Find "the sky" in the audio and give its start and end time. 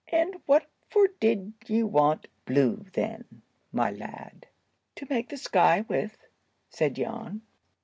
5.29-5.81